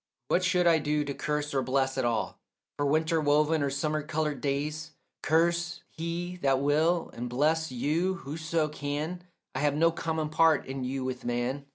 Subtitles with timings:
[0.29, 2.39] What should I do to curse or bless at all
[2.75, 4.93] For winter woven or summer coloured days?
[5.21, 10.83] Curse he that will and bless you whoso can, I have no common part in
[10.83, 11.67] you with man.